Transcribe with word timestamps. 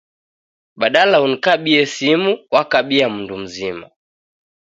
Badala 0.79 1.17
unikabie 1.25 1.81
simu 1.95 2.31
w'akabia 2.53 3.05
mundu 3.13 3.35
mzima 3.43 3.85